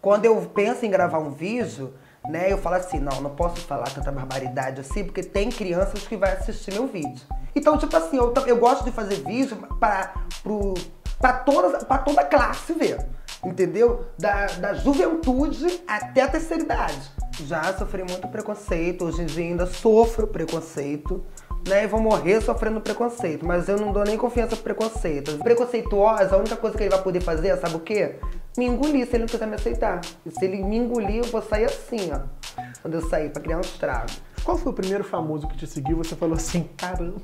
Quando 0.00 0.24
eu 0.24 0.36
penso 0.54 0.86
em 0.86 0.90
gravar 0.90 1.18
um 1.18 1.30
vídeo, 1.30 1.94
né, 2.28 2.52
eu 2.52 2.58
falo 2.58 2.76
assim, 2.76 3.00
não, 3.00 3.20
não 3.20 3.30
posso 3.30 3.60
falar 3.62 3.90
tanta 3.90 4.12
barbaridade 4.12 4.80
assim, 4.80 5.04
porque 5.04 5.22
tem 5.22 5.50
crianças 5.50 6.06
que 6.06 6.16
vai 6.16 6.32
assistir 6.32 6.72
meu 6.72 6.86
vídeo. 6.86 7.26
Então, 7.54 7.76
tipo 7.78 7.96
assim, 7.96 8.16
eu, 8.16 8.32
eu 8.46 8.56
gosto 8.58 8.84
de 8.84 8.90
fazer 8.90 9.16
vídeo 9.16 9.56
para 9.80 10.14
para 11.18 11.32
toda, 11.32 11.78
pra 11.84 11.98
toda 11.98 12.24
classe 12.24 12.72
ver, 12.72 13.04
entendeu? 13.44 14.06
Da, 14.18 14.46
da 14.46 14.74
juventude 14.74 15.82
até 15.86 16.22
a 16.22 16.28
terceira 16.28 16.62
idade. 16.62 17.00
Já 17.44 17.72
sofri 17.76 18.04
muito 18.04 18.26
preconceito, 18.28 19.04
hoje 19.04 19.22
em 19.22 19.26
dia 19.26 19.44
ainda 19.44 19.66
sofro 19.66 20.26
preconceito, 20.26 21.24
né? 21.66 21.84
E 21.84 21.86
vou 21.86 22.00
morrer 22.00 22.40
sofrendo 22.40 22.80
preconceito, 22.80 23.44
mas 23.44 23.68
eu 23.68 23.76
não 23.78 23.92
dou 23.92 24.04
nem 24.04 24.16
confiança 24.16 24.56
pro 24.56 24.74
preconceito. 24.74 25.38
Preconceituosa, 25.38 26.34
a 26.34 26.38
única 26.38 26.56
coisa 26.56 26.76
que 26.76 26.84
ele 26.84 26.90
vai 26.90 27.02
poder 27.02 27.20
fazer, 27.20 27.56
sabe 27.58 27.76
o 27.76 27.80
quê? 27.80 28.16
Me 28.58 28.66
engolir 28.66 29.06
se 29.06 29.14
ele 29.14 29.20
não 29.20 29.28
quiser 29.28 29.46
me 29.46 29.54
aceitar. 29.54 30.00
E 30.26 30.30
se 30.32 30.44
ele 30.44 30.60
me 30.64 30.76
engolir, 30.76 31.18
eu 31.18 31.30
vou 31.30 31.40
sair 31.40 31.66
assim, 31.66 32.10
ó. 32.12 32.22
Quando 32.82 32.94
eu 32.94 33.08
sair, 33.08 33.30
pra 33.30 33.40
criar 33.40 33.58
um 33.58 33.60
estrago. 33.60 34.10
Qual 34.42 34.58
foi 34.58 34.72
o 34.72 34.74
primeiro 34.74 35.04
famoso 35.04 35.46
que 35.46 35.56
te 35.56 35.64
seguiu 35.64 35.98
você 35.98 36.16
falou 36.16 36.34
assim, 36.34 36.68
caramba, 36.76 37.20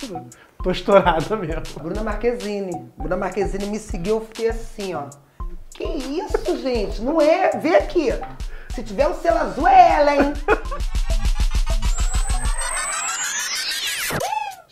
tô 0.63 0.71
estourada 0.71 1.37
mesmo? 1.37 1.83
Bruna 1.83 2.05
Marquezine. 2.05 2.89
Bruna 2.97 3.17
Marquezine 3.17 3.67
me 3.67 3.81
seguiu, 3.81 4.17
eu 4.17 4.21
fiquei 4.27 4.49
assim, 4.49 4.95
ó. 4.95 5.09
Que 5.71 5.83
isso, 5.83 6.57
gente? 6.63 7.03
Não 7.03 7.21
é? 7.21 7.51
Vê 7.59 7.75
aqui. 7.79 8.11
Se 8.73 8.85
tiver 8.85 9.09
um 9.09 9.15
selo 9.15 9.39
azul, 9.39 9.67
é 9.67 9.93
ela, 9.93 10.15
hein? 10.15 10.33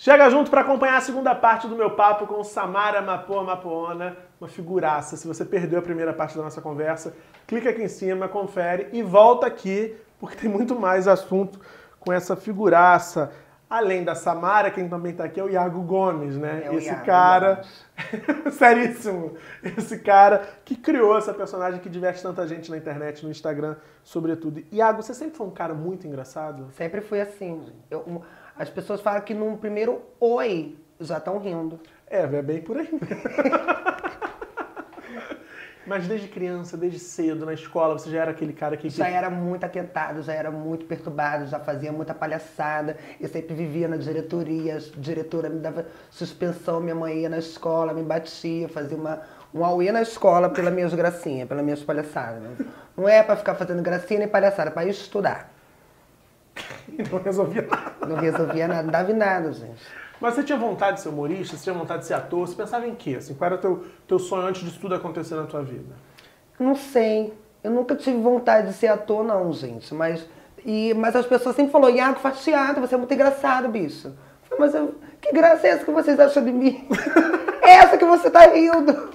Chega 0.02 0.28
junto 0.30 0.50
para 0.50 0.62
acompanhar 0.62 0.96
a 0.96 1.00
segunda 1.00 1.32
parte 1.32 1.68
do 1.68 1.76
meu 1.76 1.92
papo 1.92 2.26
com 2.26 2.42
Samara 2.42 3.00
Mapoa 3.00 3.44
Mapoona, 3.44 4.16
uma 4.40 4.48
figuraça. 4.48 5.16
Se 5.16 5.28
você 5.28 5.44
perdeu 5.44 5.78
a 5.78 5.82
primeira 5.82 6.12
parte 6.12 6.36
da 6.36 6.42
nossa 6.42 6.60
conversa, 6.60 7.14
clica 7.46 7.70
aqui 7.70 7.82
em 7.82 7.88
cima, 7.88 8.26
confere 8.26 8.88
e 8.92 9.00
volta 9.00 9.46
aqui, 9.46 9.94
porque 10.18 10.34
tem 10.36 10.50
muito 10.50 10.74
mais 10.74 11.06
assunto 11.06 11.60
com 12.00 12.12
essa 12.12 12.34
figuraça. 12.34 13.30
Além 13.70 14.02
da 14.02 14.16
Samara, 14.16 14.72
quem 14.72 14.88
também 14.88 15.14
tá 15.14 15.22
aqui 15.22 15.38
é 15.38 15.44
o 15.44 15.48
Iago 15.48 15.80
Gomes, 15.82 16.36
né? 16.36 16.64
É 16.66 16.74
esse 16.74 16.88
Iago 16.88 17.06
cara, 17.06 17.62
seríssimo, 18.50 19.36
esse 19.62 20.00
cara 20.00 20.42
que 20.64 20.74
criou 20.74 21.16
essa 21.16 21.32
personagem 21.32 21.78
que 21.78 21.88
diverte 21.88 22.20
tanta 22.20 22.44
gente 22.48 22.72
na 22.72 22.76
internet, 22.76 23.24
no 23.24 23.30
Instagram, 23.30 23.76
sobretudo. 24.02 24.64
Iago, 24.72 25.00
você 25.00 25.14
sempre 25.14 25.36
foi 25.36 25.46
um 25.46 25.52
cara 25.52 25.74
muito 25.74 26.08
engraçado? 26.08 26.72
Sempre 26.72 27.00
fui 27.00 27.20
assim. 27.20 27.72
Eu, 27.88 28.20
as 28.56 28.68
pessoas 28.68 29.00
falam 29.00 29.20
que 29.22 29.34
num 29.34 29.56
primeiro 29.56 30.02
oi 30.20 30.76
já 31.00 31.18
estão 31.18 31.38
rindo. 31.38 31.80
É, 32.08 32.20
é 32.20 32.42
bem 32.42 32.60
por 32.60 32.76
aí. 32.76 32.88
Mas 35.84 36.06
desde 36.06 36.28
criança, 36.28 36.76
desde 36.76 37.00
cedo, 37.00 37.44
na 37.44 37.54
escola, 37.54 37.98
você 37.98 38.08
já 38.08 38.22
era 38.22 38.30
aquele 38.30 38.52
cara 38.52 38.76
que. 38.76 38.88
Já 38.88 39.08
era 39.08 39.28
muito 39.28 39.64
atentado, 39.64 40.22
já 40.22 40.32
era 40.32 40.50
muito 40.50 40.84
perturbado, 40.86 41.46
já 41.46 41.58
fazia 41.58 41.90
muita 41.90 42.14
palhaçada. 42.14 42.96
Eu 43.20 43.28
sempre 43.28 43.52
vivia 43.54 43.88
na 43.88 43.96
diretoria, 43.96 44.76
a 44.76 45.00
diretora 45.00 45.48
me 45.48 45.58
dava 45.58 45.86
suspensão, 46.08 46.80
minha 46.80 46.94
mãe 46.94 47.22
ia 47.22 47.28
na 47.28 47.38
escola, 47.38 47.92
me 47.92 48.02
batia, 48.02 48.68
fazia 48.68 48.96
uma, 48.96 49.22
um 49.52 49.64
auê 49.64 49.90
na 49.90 50.02
escola 50.02 50.48
pela 50.48 50.70
minhas 50.70 50.94
gracinhas, 50.94 51.48
pelas 51.48 51.64
minhas 51.64 51.82
palhaçadas. 51.82 52.42
Não 52.96 53.08
é 53.08 53.22
pra 53.22 53.34
ficar 53.34 53.56
fazendo 53.56 53.82
gracinha 53.82 54.20
nem 54.20 54.28
palhaçada, 54.28 54.70
é 54.70 54.72
pra 54.72 54.84
estudar. 54.84 55.52
não 57.10 57.18
resolvia 57.20 57.62
nada. 57.62 57.91
Não 58.06 58.16
resolvia 58.16 58.68
nada, 58.68 58.82
não 58.82 58.90
dava 58.90 59.10
em 59.10 59.16
nada, 59.16 59.52
gente. 59.52 59.82
Mas 60.20 60.34
você 60.34 60.42
tinha 60.44 60.58
vontade 60.58 60.96
de 60.96 61.02
ser 61.02 61.08
humorista? 61.08 61.56
Você 61.56 61.64
tinha 61.64 61.74
vontade 61.74 62.02
de 62.02 62.06
ser 62.06 62.14
ator? 62.14 62.46
Você 62.46 62.54
pensava 62.54 62.86
em 62.86 62.94
quê? 62.94 63.16
Assim, 63.18 63.34
qual 63.34 63.46
era 63.46 63.56
o 63.56 63.58
teu, 63.58 63.84
teu 64.06 64.18
sonho 64.18 64.46
antes 64.46 64.62
disso 64.62 64.78
tudo 64.80 64.94
acontecer 64.94 65.34
na 65.34 65.44
tua 65.44 65.62
vida? 65.62 65.94
Não 66.58 66.76
sei. 66.76 67.32
Eu 67.62 67.70
nunca 67.70 67.96
tive 67.96 68.20
vontade 68.20 68.68
de 68.68 68.74
ser 68.74 68.88
ator, 68.88 69.24
não, 69.24 69.52
gente. 69.52 69.92
Mas, 69.94 70.24
e, 70.64 70.94
mas 70.94 71.16
as 71.16 71.26
pessoas 71.26 71.56
sempre 71.56 71.72
falaram, 71.72 71.94
Iago, 71.94 72.20
faz 72.20 72.42
teatro, 72.44 72.80
você 72.80 72.94
é 72.94 72.98
muito 72.98 73.12
engraçado, 73.12 73.68
bicho. 73.68 74.08
Eu 74.08 74.14
falei, 74.48 74.60
mas 74.60 74.74
eu, 74.74 74.94
que 75.20 75.32
graça 75.32 75.66
é 75.66 75.70
essa 75.70 75.84
que 75.84 75.90
vocês 75.90 76.18
acham 76.18 76.44
de 76.44 76.52
mim? 76.52 76.88
essa 77.62 77.98
que 77.98 78.04
você 78.04 78.30
tá 78.30 78.46
rindo. 78.46 79.10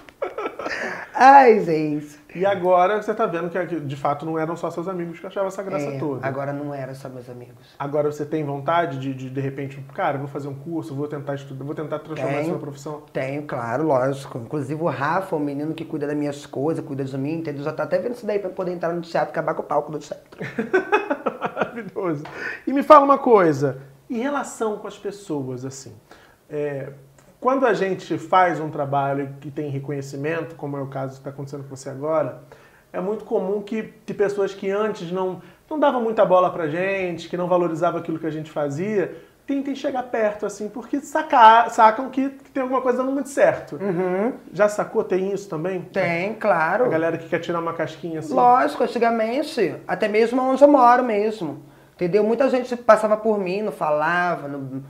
Ai, 1.19 1.59
gente. 1.61 2.19
E 2.35 2.45
agora 2.45 3.01
você 3.01 3.11
tá 3.11 3.25
vendo 3.25 3.49
que 3.49 3.79
de 3.79 3.95
fato 3.95 4.23
não 4.23 4.37
eram 4.37 4.55
só 4.55 4.69
seus 4.69 4.87
amigos 4.87 5.19
que 5.19 5.25
achavam 5.25 5.47
essa 5.47 5.63
graça 5.63 5.87
É, 5.87 5.97
toda. 5.97 6.25
Agora 6.27 6.53
não 6.53 6.71
era 6.71 6.93
só 6.93 7.09
meus 7.09 7.27
amigos. 7.27 7.73
Agora 7.79 8.11
você 8.11 8.23
tem 8.23 8.43
vontade 8.43 8.99
de, 8.99 9.15
de, 9.15 9.27
de 9.27 9.41
repente, 9.41 9.83
cara, 9.95 10.19
vou 10.19 10.27
fazer 10.27 10.47
um 10.47 10.53
curso, 10.53 10.93
vou 10.93 11.07
tentar 11.07 11.33
estudar, 11.33 11.65
vou 11.65 11.73
tentar 11.73 11.97
transformar 11.99 12.37
Tenho. 12.37 12.49
numa 12.49 12.59
profissão. 12.59 13.01
Tenho, 13.11 13.41
claro, 13.47 13.83
lógico. 13.83 14.37
Inclusive 14.37 14.79
o 14.79 14.85
Rafa, 14.85 15.35
o 15.35 15.39
menino 15.39 15.73
que 15.73 15.83
cuida 15.83 16.05
das 16.05 16.15
minhas 16.15 16.45
coisas, 16.45 16.85
cuida 16.85 17.03
de 17.03 17.17
mim, 17.17 17.39
entendeu? 17.39 17.63
Já 17.63 17.73
tá 17.73 17.81
até 17.81 17.97
vendo 17.97 18.13
isso 18.13 18.27
daí 18.27 18.37
pra 18.37 18.51
poder 18.51 18.73
entrar 18.73 18.93
no 18.93 19.01
teatro 19.01 19.29
e 19.29 19.31
acabar 19.31 19.55
com 19.55 19.63
o 19.63 19.65
palco 19.65 19.91
do 19.91 19.97
teatro. 19.97 20.39
Maravilhoso. 21.41 22.23
E 22.67 22.71
me 22.71 22.83
fala 22.83 23.03
uma 23.03 23.17
coisa, 23.17 23.81
em 24.07 24.19
relação 24.19 24.77
com 24.77 24.87
as 24.87 24.99
pessoas, 24.99 25.65
assim, 25.65 25.95
é, 26.47 26.93
quando 27.39 27.65
a 27.65 27.73
gente 27.73 28.17
faz 28.17 28.59
um 28.59 28.69
trabalho 28.69 29.35
que 29.39 29.51
tem 29.51 29.69
reconhecimento, 29.69 30.55
como 30.55 30.77
é 30.77 30.81
o 30.81 30.87
caso 30.87 31.13
que 31.13 31.19
está 31.19 31.29
acontecendo 31.29 31.63
com 31.63 31.75
você 31.75 31.89
agora, 31.89 32.41
é 32.91 32.99
muito 32.99 33.25
comum 33.25 33.61
que, 33.61 33.93
que 34.05 34.13
pessoas 34.13 34.53
que 34.53 34.69
antes 34.69 35.11
não, 35.11 35.41
não 35.69 35.79
davam 35.79 36.01
muita 36.01 36.25
bola 36.25 36.49
pra 36.49 36.67
gente, 36.67 37.29
que 37.29 37.37
não 37.37 37.47
valorizavam 37.47 37.99
aquilo 37.99 38.17
que 38.17 38.25
a 38.25 38.31
gente 38.31 38.49
fazia, 38.49 39.15
tentem 39.45 39.75
chegar 39.75 40.03
perto, 40.03 40.45
assim, 40.45 40.67
porque 40.67 40.99
sacar, 40.99 41.69
sacam 41.69 42.09
que, 42.09 42.29
que 42.29 42.51
tem 42.51 42.61
alguma 42.61 42.81
coisa 42.81 42.97
dando 42.97 43.11
muito 43.11 43.29
certo. 43.29 43.77
Já 44.51 44.67
sacou? 44.67 45.03
Tem 45.03 45.31
isso 45.31 45.47
também? 45.47 45.81
Tem, 45.81 46.33
claro. 46.33 46.85
A 46.85 46.89
galera 46.89 47.17
que 47.17 47.29
quer 47.29 47.39
tirar 47.39 47.59
uma 47.59 47.73
casquinha 47.73 48.19
assim? 48.19 48.33
Lógico, 48.33 48.83
antigamente, 48.83 49.75
até 49.87 50.07
mesmo 50.07 50.41
onde 50.41 50.61
eu 50.61 50.67
moro 50.67 51.03
mesmo. 51.03 51.63
Entendeu? 51.95 52.23
Muita 52.23 52.49
gente 52.49 52.75
passava 52.75 53.15
por 53.15 53.39
mim, 53.39 53.61
não 53.61 53.71
falava, 53.71 54.47
não, 54.47 54.83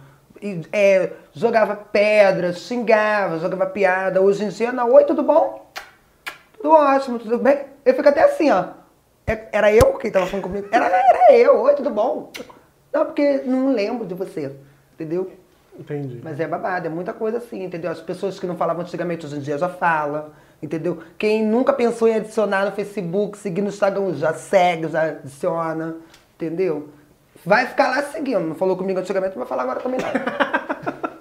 é, 0.71 1.11
jogava 1.33 1.75
pedra, 1.75 2.53
xingava, 2.53 3.39
jogava 3.39 3.65
piada. 3.65 4.21
Hoje 4.21 4.43
em 4.45 4.49
dia, 4.49 4.71
não, 4.71 4.91
oi, 4.93 5.03
tudo 5.03 5.23
bom? 5.23 5.71
Tudo 6.57 6.71
ótimo, 6.71 7.19
tudo 7.19 7.37
bem? 7.37 7.59
Eu 7.85 7.93
fico 7.93 8.09
até 8.09 8.23
assim, 8.23 8.51
ó. 8.51 8.65
É- 9.25 9.47
Era 9.51 9.73
eu 9.73 9.93
quem 9.93 10.11
tava 10.11 10.25
falando 10.25 10.43
comigo? 10.43 10.67
Era, 10.71 10.85
era 10.85 11.33
eu, 11.33 11.59
oi, 11.61 11.73
tudo 11.75 11.89
bom? 11.89 12.31
Não, 12.93 13.05
porque 13.05 13.41
não 13.45 13.73
lembro 13.73 14.05
de 14.05 14.13
você, 14.13 14.55
entendeu? 14.93 15.31
Entendi. 15.77 16.19
Mas 16.23 16.39
é 16.39 16.47
babado, 16.47 16.87
é 16.87 16.89
muita 16.89 17.13
coisa 17.13 17.37
assim, 17.37 17.63
entendeu? 17.63 17.91
As 17.91 18.01
pessoas 18.01 18.39
que 18.39 18.47
não 18.47 18.57
falavam 18.57 18.81
antigamente, 18.81 19.25
hoje 19.25 19.35
em 19.35 19.39
dia 19.39 19.57
já 19.57 19.69
falam, 19.69 20.31
entendeu? 20.63 21.03
Quem 21.19 21.45
nunca 21.45 21.71
pensou 21.71 22.07
em 22.07 22.15
adicionar 22.15 22.65
no 22.65 22.71
Facebook, 22.71 23.37
seguir 23.37 23.61
no 23.61 23.67
Instagram, 23.67 24.13
já 24.13 24.33
segue, 24.33 24.87
já 24.87 25.03
adiciona, 25.09 25.97
entendeu? 26.35 26.89
Vai 27.47 27.65
ficar 27.65 27.87
lá 27.87 28.03
seguindo. 28.03 28.41
Não 28.41 28.55
falou 28.55 28.75
comigo 28.75 28.99
antigamente, 28.99 29.37
não 29.37 29.39
vai 29.39 29.47
falar 29.47 29.63
agora 29.63 29.79
também 29.79 29.99
não. 30.01 30.07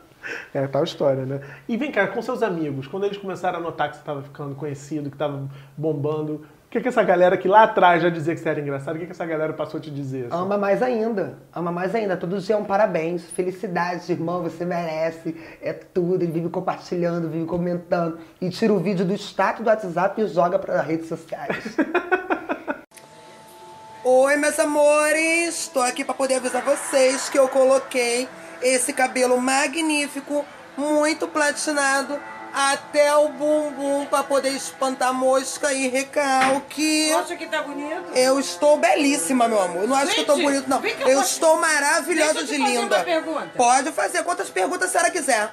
É 0.52 0.66
tal 0.66 0.82
história, 0.84 1.26
né? 1.26 1.40
E 1.68 1.76
vem 1.76 1.92
cá, 1.92 2.06
com 2.06 2.22
seus 2.22 2.42
amigos, 2.42 2.86
quando 2.86 3.04
eles 3.04 3.18
começaram 3.18 3.58
a 3.58 3.60
notar 3.60 3.90
que 3.90 3.96
você 3.96 4.00
estava 4.00 4.22
ficando 4.22 4.54
conhecido, 4.54 5.10
que 5.10 5.14
estava 5.14 5.46
bombando, 5.76 6.46
o 6.66 6.68
que, 6.70 6.80
que 6.80 6.88
essa 6.88 7.02
galera 7.02 7.36
que 7.36 7.46
lá 7.46 7.64
atrás 7.64 8.02
já 8.02 8.08
dizia 8.08 8.34
que 8.34 8.40
você 8.40 8.48
era 8.48 8.58
engraçado, 8.58 8.96
o 8.96 8.98
que, 8.98 9.04
que 9.04 9.12
essa 9.12 9.26
galera 9.26 9.52
passou 9.52 9.76
a 9.78 9.82
te 9.82 9.90
dizer? 9.90 10.26
assim? 10.26 10.42
Ama 10.42 10.56
mais 10.56 10.82
ainda. 10.82 11.38
Ama 11.54 11.70
mais 11.70 11.94
ainda. 11.94 12.16
Todo 12.16 12.38
dia 12.38 12.54
é 12.54 12.58
um 12.58 12.64
parabéns. 12.64 13.30
Felicidades, 13.30 14.08
irmão. 14.08 14.42
Você 14.42 14.64
merece. 14.64 15.36
É 15.60 15.74
tudo. 15.74 16.22
Ele 16.22 16.32
vive 16.32 16.48
compartilhando, 16.48 17.28
vive 17.28 17.44
comentando. 17.44 18.18
E 18.40 18.48
tira 18.48 18.72
o 18.72 18.78
vídeo 18.78 19.04
do 19.04 19.12
status 19.14 19.62
do 19.62 19.68
WhatsApp 19.68 20.20
e 20.22 20.26
joga 20.26 20.58
para 20.58 20.80
redes 20.80 21.06
sociais. 21.06 21.76
Oi, 24.08 24.36
meus 24.36 24.56
amores. 24.60 25.62
Estou 25.62 25.82
aqui 25.82 26.04
para 26.04 26.14
poder 26.14 26.36
avisar 26.36 26.62
vocês 26.62 27.28
que 27.28 27.36
eu 27.36 27.48
coloquei 27.48 28.28
esse 28.62 28.92
cabelo 28.92 29.40
magnífico, 29.40 30.46
muito 30.76 31.26
platinado, 31.26 32.16
até 32.54 33.12
o 33.16 33.28
bumbum 33.30 34.06
para 34.06 34.22
poder 34.22 34.50
espantar 34.50 35.12
mosca 35.12 35.72
e 35.72 35.88
recalque. 35.88 37.12
Acha 37.14 37.34
que 37.34 37.46
tá 37.46 37.62
bonito? 37.62 38.12
Eu 38.14 38.38
estou 38.38 38.76
belíssima, 38.76 39.48
meu 39.48 39.60
amor. 39.60 39.82
Eu 39.82 39.88
não 39.88 39.96
acho 39.96 40.14
que 40.14 40.20
eu 40.20 40.24
tô 40.24 40.36
Gente, 40.36 40.44
bonito, 40.44 40.68
não. 40.70 40.80
eu 40.84 41.08
Eu 41.08 41.18
posso- 41.18 41.32
estou 41.34 41.56
maravilhosa 41.60 42.44
de 42.44 42.58
fazer 42.58 42.58
linda. 42.58 42.96
uma 42.98 43.04
pergunta. 43.04 43.50
Pode 43.56 43.90
fazer 43.90 44.22
quantas 44.22 44.48
perguntas 44.48 44.88
a 44.88 44.92
senhora 44.92 45.10
quiser. 45.10 45.52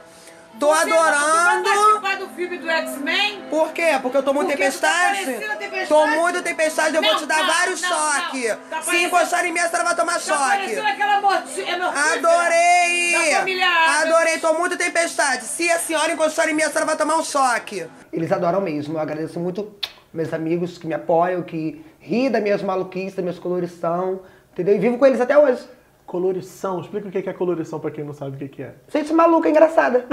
Tô 0.59 0.73
Você 0.73 0.85
vai 0.89 1.00
adorando. 1.00 1.63
participar 1.63 2.17
do 2.17 2.27
filme 2.35 2.57
do 2.57 2.69
X-Men? 2.69 3.41
Por 3.50 3.71
quê? 3.73 3.97
Porque 4.01 4.17
eu 4.17 4.23
tô 4.23 4.33
muito 4.33 4.50
tá 4.50 4.55
tempestade? 4.55 5.25
tempestade. 5.25 5.88
Tô 5.88 6.07
muito 6.07 6.41
tempestade, 6.44 6.95
eu 6.95 7.01
vou 7.01 7.11
Não, 7.11 7.19
te 7.19 7.25
dar 7.25 7.39
não, 7.39 7.47
vários 7.47 7.81
não, 7.81 7.89
choques. 7.89 8.50
não. 8.50 8.57
Tá 8.69 8.81
Se 8.83 8.97
encostar 9.03 9.45
em 9.45 9.51
mim, 9.51 9.59
a 9.59 9.67
senhora 9.67 9.83
vai 9.85 9.95
tomar 9.95 10.13
Tá 10.13 10.19
choque. 10.19 10.38
parecendo 10.57 10.88
aquela 10.88 11.21
morti- 11.21 11.61
mortífera 11.77 12.13
Adorei! 12.13 13.59
Da. 13.59 14.01
Adorei, 14.01 14.38
tô 14.39 14.53
muito 14.53 14.77
tempestade. 14.77 15.44
Se 15.44 15.69
a 15.71 15.79
senhora 15.79 16.11
encostar 16.13 16.47
em 16.47 16.53
mim, 16.53 16.61
a 16.63 16.67
senhora 16.69 16.85
vai 16.85 16.97
tomar 16.97 17.15
um 17.17 17.23
choque. 17.23 17.88
Eles 18.11 18.31
adoram 18.31 18.61
mesmo. 18.61 18.95
Eu 18.95 19.00
agradeço 19.01 19.39
muito 19.39 19.73
meus 20.13 20.31
amigos 20.33 20.77
que 20.77 20.85
me 20.85 20.94
apoiam, 20.94 21.41
que 21.41 21.83
ri 22.00 22.29
das 22.29 22.41
minhas 22.44 22.61
maluquices, 22.61 23.15
das 23.15 23.23
minhas 23.23 23.39
colorição, 23.39 24.21
entendeu? 24.51 24.75
E 24.75 24.79
vivo 24.79 24.97
com 25.00 25.05
eles 25.05 25.19
até 25.19 25.38
hoje. 25.38 25.67
Colorição, 26.13 26.80
explica 26.80 27.07
o 27.07 27.12
que 27.12 27.27
é 27.27 27.33
colorição 27.33 27.80
pra 27.80 27.89
quem 27.89 28.04
não 28.04 28.13
sabe 28.13 28.36
o 28.36 28.38
que 28.38 28.48
que 28.48 28.62
é. 28.62 28.75
Gente 28.88 29.12
maluca, 29.12 29.50
engraçada. 29.50 30.06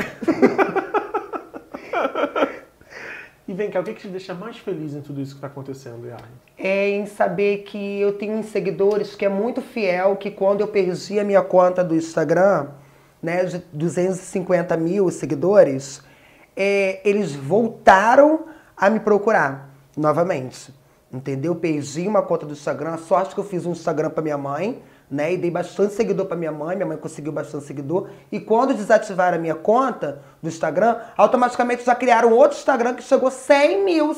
E 3.47 3.52
vem 3.52 3.69
cá, 3.69 3.81
o 3.81 3.82
que, 3.82 3.93
que 3.93 4.00
te 4.00 4.08
deixa 4.08 4.32
mais 4.32 4.56
feliz 4.56 4.94
em 4.94 5.02
tudo 5.02 5.20
isso 5.20 5.32
que 5.32 5.38
está 5.38 5.49
acontecendo, 5.49 6.06
Yara? 6.06 6.25
É 6.56 6.88
em 6.88 7.05
saber 7.05 7.64
que 7.64 8.00
eu 8.00 8.12
tenho 8.12 8.43
seguidores 8.44 9.14
que 9.14 9.26
é 9.26 9.29
muito 9.29 9.61
fiel, 9.61 10.17
que 10.17 10.31
quando 10.31 10.62
eu 10.62 10.69
perdi 10.69 11.20
a 11.20 11.25
minha 11.25 11.43
conta 11.43 11.85
do 11.85 11.94
Instagram, 11.94 12.69
né, 13.20 13.44
de 13.44 13.58
250 13.70 14.76
mil 14.79 15.11
seguidores, 15.11 16.02
é, 16.56 17.06
eles 17.06 17.35
voltaram 17.35 18.47
a 18.75 18.88
me 18.88 19.00
procurar 19.00 19.69
novamente. 19.94 20.73
Entendeu? 21.12 21.55
Perdi 21.56 22.08
uma 22.08 22.23
conta 22.23 22.47
do 22.47 22.52
Instagram, 22.52 22.94
a 22.94 22.99
sorte 22.99 23.35
que 23.35 23.41
eu 23.41 23.44
fiz 23.44 23.67
um 23.67 23.73
Instagram 23.73 24.08
para 24.08 24.23
minha 24.23 24.38
mãe, 24.38 24.81
né? 25.11 25.33
E 25.33 25.37
dei 25.37 25.51
bastante 25.51 25.95
seguidor 25.95 26.27
para 26.27 26.37
minha 26.37 26.53
mãe, 26.53 26.77
minha 26.77 26.87
mãe 26.87 26.97
conseguiu 26.97 27.33
bastante 27.33 27.65
seguidor. 27.65 28.09
E 28.31 28.39
quando 28.39 28.73
desativaram 28.73 29.37
a 29.37 29.41
minha 29.41 29.55
conta 29.55 30.23
do 30.41 30.49
Instagram, 30.49 30.99
automaticamente 31.17 31.85
já 31.85 31.95
criaram 31.95 32.33
outro 32.33 32.57
Instagram 32.57 32.95
que 32.95 33.03
chegou 33.03 33.29
a 33.29 33.33
100 33.33 33.85
mil 33.85 34.17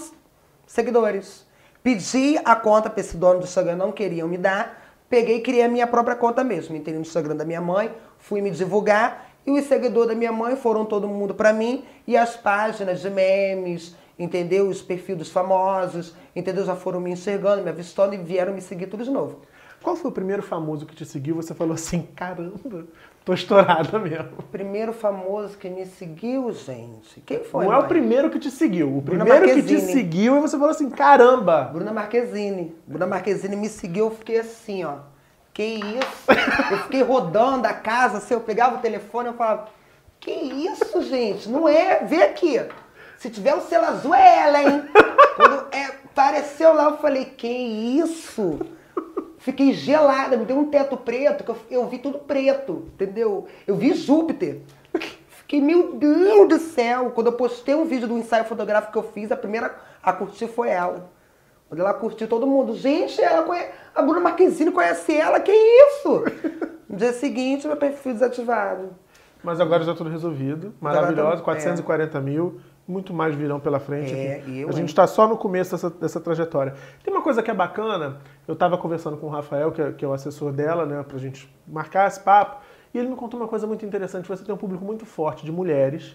seguidores. 0.67 1.47
Pedi 1.83 2.39
a 2.45 2.55
conta 2.55 2.91
para 2.91 3.01
esse 3.01 3.17
dono 3.17 3.41
do 3.41 3.45
Instagram, 3.45 3.77
não 3.77 3.91
queriam 3.91 4.29
me 4.29 4.37
dar. 4.37 4.81
Peguei 5.09 5.39
e 5.39 5.41
criei 5.41 5.65
a 5.65 5.69
minha 5.69 5.87
própria 5.87 6.15
conta 6.15 6.45
mesmo. 6.45 6.77
Entrei 6.77 6.95
no 6.95 7.01
Instagram 7.01 7.37
da 7.37 7.45
minha 7.45 7.61
mãe, 7.61 7.93
fui 8.19 8.41
me 8.41 8.51
divulgar 8.51 9.33
e 9.47 9.51
os 9.51 9.65
seguidores 9.65 10.09
da 10.09 10.15
minha 10.15 10.33
mãe 10.33 10.57
foram 10.57 10.85
todo 10.85 11.09
mundo 11.09 11.35
para 11.35 11.53
mim 11.53 11.85
e 12.07 12.17
as 12.17 12.37
páginas 12.37 13.01
de 13.01 13.11
memes, 13.11 13.97
entendeu? 14.19 14.69
Os 14.69 14.81
perfis 14.81 15.17
dos 15.17 15.31
famosos, 15.31 16.15
entendeu? 16.35 16.65
Já 16.65 16.77
foram 16.77 17.01
me 17.01 17.11
enxergando, 17.11 17.63
me 17.63 17.69
avistando 17.69 18.15
e 18.15 18.19
vieram 18.19 18.55
me 18.55 18.61
seguir 18.61 18.87
tudo 18.87 19.05
de 19.05 19.11
novo. 19.11 19.41
Qual 19.83 19.97
foi 19.97 20.11
o 20.11 20.15
primeiro 20.15 20.43
famoso 20.43 20.87
que 20.87 20.95
te 20.95 21.05
seguiu? 21.05 21.35
Você 21.37 21.55
falou 21.55 21.75
assim, 21.75 22.03
caramba, 22.15 22.87
tô 23.25 23.35
estourada 23.35 23.99
mesmo. 23.99 24.31
O 24.39 24.43
primeiro 24.43 24.93
famoso 24.93 25.59
que 25.59 25.69
me 25.69 25.85
seguiu, 25.87 26.53
gente. 26.53 27.21
Quem 27.27 27.43
foi? 27.43 27.65
Não 27.65 27.73
é 27.73 27.77
o 27.77 27.81
mãe? 27.81 27.89
primeiro 27.89 28.31
que 28.31 28.39
te 28.39 28.51
seguiu. 28.51 28.97
O 28.97 29.01
Bruna 29.01 29.25
primeiro 29.25 29.47
que 29.47 29.63
te 29.63 29.73
Marquezine. 29.73 29.93
seguiu 29.93 30.37
e 30.37 30.41
você 30.41 30.57
falou 30.57 30.71
assim, 30.71 30.89
caramba. 30.89 31.65
Bruna 31.65 31.93
Marquezine. 31.93 32.75
Bruna 32.87 33.07
Marquezine 33.07 33.57
me 33.57 33.69
seguiu, 33.69 34.07
eu 34.07 34.11
fiquei 34.13 34.39
assim, 34.39 34.85
ó. 34.85 34.99
Que 35.53 35.65
isso? 35.65 36.31
Eu 36.71 36.79
fiquei 36.79 37.03
rodando 37.03 37.67
a 37.67 37.75
casa, 37.75 38.19
assim, 38.19 38.35
eu 38.35 38.41
pegava 38.41 38.77
o 38.77 38.81
telefone 38.81 39.31
e 39.31 39.33
falava, 39.35 39.69
que 40.19 40.31
isso, 40.31 41.03
gente? 41.03 41.49
Não 41.49 41.69
é? 41.69 42.05
Vê 42.05 42.23
aqui. 42.23 42.61
Se 43.19 43.29
tiver 43.29 43.55
o 43.55 43.61
selo 43.61 43.85
azul, 43.85 44.15
é 44.15 44.39
ela, 44.39 44.63
hein? 44.63 44.85
Quando 45.37 45.67
é, 45.73 45.87
apareceu 46.07 46.73
lá, 46.73 46.85
eu 46.85 46.99
falei, 46.99 47.25
que 47.25 47.49
isso? 47.49 48.61
Fiquei 49.43 49.73
gelada, 49.73 50.37
me 50.37 50.45
deu 50.45 50.57
um 50.57 50.71
teto 50.71 50.97
preto, 50.97 51.43
que 51.43 51.51
eu, 51.51 51.57
eu 51.69 51.89
vi 51.89 51.99
tudo 51.99 52.19
preto, 52.19 52.85
entendeu? 52.95 53.49
Eu 53.67 53.75
vi 53.75 53.93
Júpiter. 53.93 54.61
Fiquei, 55.29 55.61
meu 55.61 55.95
Deus 55.97 56.49
do 56.49 56.59
céu. 56.61 57.11
Quando 57.11 57.27
eu 57.27 57.33
postei 57.33 57.75
um 57.75 57.85
vídeo 57.85 58.07
do 58.07 58.17
ensaio 58.17 58.45
fotográfico 58.45 58.93
que 58.93 58.99
eu 58.99 59.03
fiz, 59.13 59.33
a 59.33 59.37
primeira 59.37 59.75
a 60.01 60.13
curtir 60.13 60.47
foi 60.47 60.69
ela. 60.69 61.11
Quando 61.69 61.81
ela 61.81 61.93
curtiu 61.93 62.29
todo 62.29 62.47
mundo. 62.47 62.77
Gente, 62.77 63.21
ela 63.21 63.43
conhe... 63.43 63.65
a 63.93 64.01
Bruna 64.01 64.21
Marquezine 64.21 64.71
conhece 64.71 65.17
ela, 65.17 65.41
que 65.41 65.51
isso? 65.51 66.23
No 66.89 66.97
dia 66.97 67.13
seguinte, 67.13 67.67
meu 67.67 67.77
perfil 67.77 68.13
desativado. 68.13 68.91
Mas 69.43 69.61
agora 69.61 69.83
já 69.83 69.93
tudo 69.93 70.09
resolvido. 70.09 70.73
Agora 70.81 71.01
Maravilhosa, 71.01 71.37
tá- 71.39 71.43
440 71.43 72.21
mil. 72.21 72.61
Muito 72.87 73.15
mais 73.15 73.35
virão 73.35 73.61
pela 73.61 73.79
frente. 73.79 74.13
É, 74.13 74.43
e 74.47 74.61
eu, 74.63 74.69
a 74.69 74.73
gente 74.73 74.89
está 74.89 75.07
só 75.07 75.29
no 75.29 75.37
começo 75.37 75.71
dessa, 75.71 75.89
dessa 75.89 76.21
trajetória. 76.21 76.75
Tem 77.05 77.13
uma 77.15 77.23
coisa 77.23 77.43
que 77.43 77.51
é 77.51 77.55
bacana. 77.55 78.19
Eu 78.47 78.55
estava 78.55 78.77
conversando 78.77 79.17
com 79.17 79.27
o 79.27 79.31
Rafael, 79.31 79.71
que 79.71 79.81
é, 79.81 79.93
que 79.93 80.05
é 80.05 80.09
o 80.09 80.13
assessor 80.13 80.53
dela, 80.53 80.85
né, 80.85 81.05
pra 81.07 81.17
gente 81.19 81.49
marcar 81.67 82.09
esse 82.09 82.19
papo. 82.21 82.61
E 82.93 82.99
ele 82.99 83.09
me 83.09 83.17
contou 83.17 83.41
uma 83.41 83.49
coisa 83.49 83.67
muito 83.67 83.87
interessante. 83.87 84.29
Você 84.29 84.45
tem 84.45 84.55
um 84.55 84.59
público 84.59 84.85
muito 84.85 85.07
forte 85.07 85.45
de 85.47 85.53
mulheres 85.53 86.15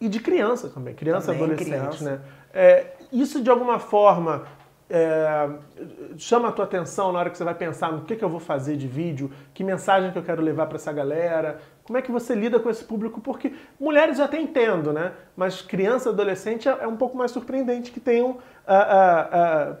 e 0.00 0.08
de 0.08 0.20
crianças 0.20 0.72
também, 0.74 0.94
criança 0.94 1.32
Uhum. 1.32 1.38
Também, 1.38 1.54
adolescente, 1.54 1.78
criança. 1.98 2.04
né? 2.04 2.20
É, 2.52 2.92
isso 3.12 3.40
de 3.42 3.48
alguma 3.48 3.78
forma 3.78 4.42
é, 4.88 5.48
chama 6.16 6.48
a 6.48 6.52
tua 6.52 6.64
atenção 6.64 7.10
na 7.12 7.18
hora 7.18 7.30
que 7.30 7.38
você 7.38 7.44
vai 7.44 7.54
pensar 7.54 7.90
no 7.90 8.02
que, 8.02 8.16
que 8.16 8.24
eu 8.24 8.28
vou 8.28 8.40
fazer 8.40 8.76
de 8.76 8.86
vídeo, 8.86 9.30
que 9.52 9.64
mensagem 9.64 10.12
que 10.12 10.18
eu 10.18 10.22
quero 10.22 10.42
levar 10.42 10.66
para 10.66 10.76
essa 10.76 10.92
galera. 10.92 11.58
Como 11.84 11.98
é 11.98 12.02
que 12.02 12.12
você 12.12 12.34
lida 12.34 12.60
com 12.60 12.70
esse 12.70 12.84
público? 12.84 13.20
Porque 13.20 13.54
mulheres 13.78 14.20
até 14.20 14.40
entendo, 14.40 14.92
né? 14.92 15.12
Mas 15.36 15.62
criança, 15.62 16.10
adolescente 16.10 16.68
é 16.68 16.78
é 16.80 16.86
um 16.86 16.96
pouco 16.96 17.16
mais 17.16 17.30
surpreendente 17.30 17.90
que 17.90 18.00
tenham 18.00 18.38
ah, 18.66 18.74
ah, 18.76 19.28
ah, 19.32 19.76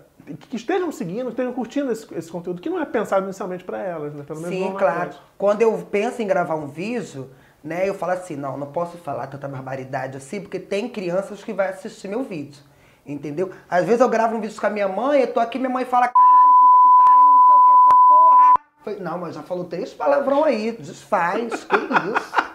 que 0.48 0.56
estejam 0.56 0.90
seguindo, 0.90 1.28
estejam 1.28 1.52
curtindo 1.52 1.92
esse, 1.92 2.12
esse 2.14 2.30
conteúdo 2.30 2.60
que 2.60 2.70
não 2.70 2.80
é 2.80 2.84
pensado 2.84 3.24
inicialmente 3.24 3.64
para 3.64 3.78
elas, 3.78 4.14
né? 4.14 4.24
Pelo 4.26 4.40
menos 4.40 4.54
Sim, 4.54 4.74
é 4.74 4.78
claro. 4.78 5.06
nós. 5.06 5.20
Quando 5.36 5.62
eu 5.62 5.86
penso 5.90 6.22
em 6.22 6.26
gravar 6.26 6.54
um 6.54 6.66
vídeo, 6.66 7.30
né, 7.62 7.88
eu 7.88 7.94
falo 7.94 8.12
assim, 8.12 8.36
não, 8.36 8.56
não 8.56 8.66
posso 8.68 8.96
falar 8.98 9.26
tanta 9.26 9.48
barbaridade 9.48 10.16
assim, 10.16 10.40
porque 10.40 10.58
tem 10.58 10.88
crianças 10.88 11.42
que 11.42 11.52
vai 11.52 11.68
assistir 11.68 12.08
meu 12.08 12.22
vídeo. 12.22 12.62
Entendeu? 13.06 13.50
Às 13.68 13.84
vezes 13.84 14.00
eu 14.00 14.08
gravo 14.08 14.36
um 14.36 14.40
vídeo 14.40 14.58
com 14.58 14.66
a 14.66 14.70
minha 14.70 14.88
mãe, 14.88 15.20
eu 15.20 15.32
tô 15.32 15.40
aqui, 15.40 15.58
minha 15.58 15.70
mãe 15.70 15.84
fala, 15.84 16.08
caralho, 16.08 16.52
puta 16.60 16.78
que 16.82 17.04
pariu, 17.04 17.26
não 17.26 17.44
sei 17.44 17.54
o 17.54 17.64
que, 17.64 17.70
que 17.70 18.08
porra. 18.08 18.54
Falei, 18.84 19.00
não, 19.00 19.18
mas 19.18 19.34
já 19.34 19.42
falou 19.42 19.64
três 19.64 19.92
palavrão 19.92 20.44
aí, 20.44 20.72
desfaz, 20.72 21.64
que 21.64 21.76
isso? 21.76 22.54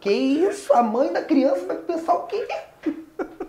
Que 0.00 0.12
isso? 0.12 0.72
A 0.74 0.82
mãe 0.82 1.10
da 1.10 1.22
criança 1.22 1.64
vai 1.64 1.78
pensar 1.78 2.12
o 2.14 2.26
quê? 2.26 2.46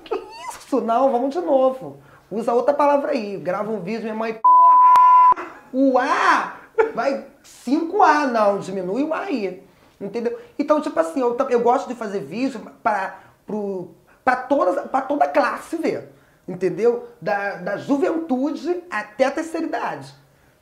Que 0.05 0.15
isso? 0.49 0.79
Não, 0.79 1.11
vamos 1.11 1.33
de 1.33 1.41
novo. 1.41 1.99
Usa 2.31 2.53
outra 2.53 2.73
palavra 2.73 3.11
aí. 3.11 3.37
Grava 3.37 3.71
um 3.71 3.81
vídeo, 3.81 4.03
minha 4.03 4.15
mãe. 4.15 4.35
Porra! 4.35 5.47
O 5.73 5.97
A 5.97 6.53
vai 6.93 7.25
5A, 7.43 8.27
não, 8.31 8.59
diminui 8.59 9.03
o 9.03 9.13
A 9.13 9.19
aí. 9.19 9.61
Entendeu? 9.99 10.39
Então, 10.57 10.79
tipo 10.79 10.97
assim, 10.97 11.19
eu, 11.19 11.35
eu 11.49 11.59
gosto 11.59 11.87
de 11.87 11.95
fazer 11.95 12.21
vídeo 12.21 12.59
para 12.81 13.19
pra, 13.45 13.57
pra 14.25 15.01
toda 15.01 15.27
classe 15.27 15.77
ver. 15.77 16.11
Entendeu? 16.47 17.07
Da, 17.21 17.55
da 17.55 17.77
juventude 17.77 18.83
até 18.89 19.25
a 19.25 19.31
terceira 19.31 19.67
idade. 19.67 20.13